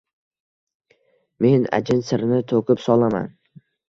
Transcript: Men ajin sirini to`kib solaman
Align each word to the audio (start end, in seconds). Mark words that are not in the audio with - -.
Men 1.45 1.67
ajin 1.79 2.01
sirini 2.07 2.39
to`kib 2.53 2.81
solaman 2.87 3.29